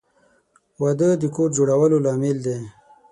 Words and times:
•واده 0.81 1.09
د 1.21 1.23
کور 1.35 1.49
جوړولو 1.57 1.97
لامل 2.05 2.37
دی. 2.45 2.59